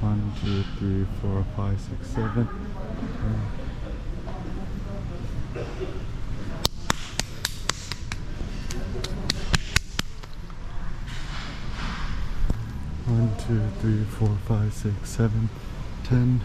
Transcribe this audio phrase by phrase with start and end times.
[0.00, 2.46] One, two, three, four, five, six, seven.
[13.06, 15.50] One, two, three, four, five, six, seven,
[16.04, 16.40] ten.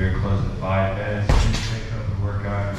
[0.00, 1.26] very close to five minutes.
[1.28, 2.69] Just pick up and work on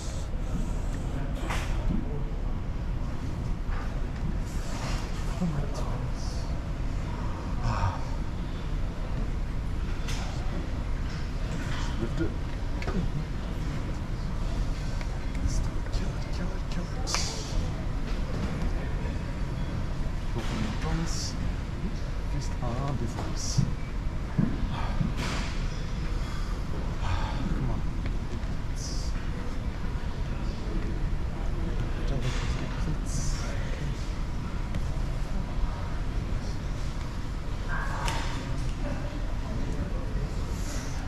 [5.38, 6.24] For the mic tongues.
[12.00, 12.30] Lift it.
[15.42, 15.92] Let's do it.
[15.92, 17.10] Kill it, kill it, kill it.
[20.36, 21.34] Open the thumbs.
[22.34, 23.60] Fist arm business.
[27.50, 27.80] Come on.
[28.72, 29.10] It's-
[32.08, 33.34] It's-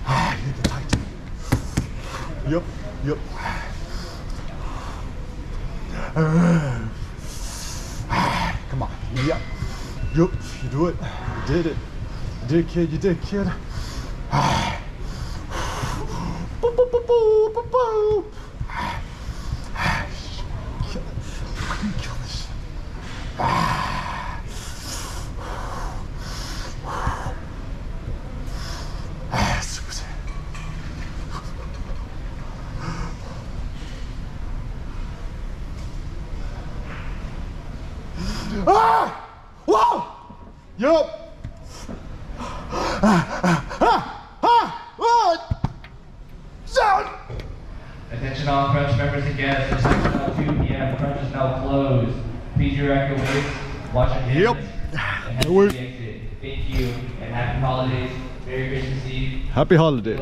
[0.07, 1.01] Ah, you need to tighten.
[2.51, 2.65] Yep,
[3.05, 3.19] yep.
[8.69, 8.91] Come on.
[9.25, 9.41] Yep.
[10.17, 10.17] Yep.
[10.17, 10.31] You
[10.69, 10.97] do it.
[10.99, 11.77] You did it.
[12.43, 12.91] You did, kid.
[12.91, 13.47] You did, kid.
[14.33, 14.81] Ah.
[16.61, 18.25] Boop, boop, boop, boop, boop, boop.
[18.69, 19.01] Ah.
[19.77, 20.07] Ah.
[20.91, 21.23] Kill it.
[21.23, 22.49] Fucking kill this.
[23.39, 24.41] Ah,
[29.63, 30.05] super.
[38.67, 39.27] Ah!
[39.73, 40.05] Whoa!
[40.79, 41.07] Yup.
[42.41, 43.41] Ah!
[43.43, 43.77] Ah!
[43.81, 44.39] Ah!
[44.43, 44.95] Ah!
[44.99, 45.71] ah.
[46.67, 47.09] Sound!
[48.11, 50.97] Attention all Crunch members and guests, it's now 2 p.m.
[50.97, 52.17] Crunch is now closed.
[52.57, 53.55] Please direct your weights,
[53.95, 54.57] wash your hands, Yep.
[54.57, 55.71] and head to Wait.
[55.71, 56.21] the exit.
[56.41, 56.87] Thank you,
[57.23, 58.11] and happy holidays.
[58.47, 59.43] Merry Christmas Eve.
[59.53, 60.19] Happy holiday.